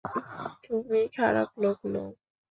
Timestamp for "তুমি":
0.63-0.99